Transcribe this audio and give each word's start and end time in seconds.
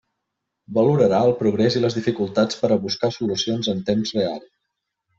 Valorarà 0.77 1.19
el 1.27 1.33
progrés 1.43 1.77
i 1.81 1.85
les 1.85 1.99
dificultats 1.99 2.59
per 2.65 2.73
a 2.75 2.81
buscar 2.89 3.13
solucions 3.21 3.73
en 3.79 3.89
temps 3.95 4.19
real. 4.21 4.47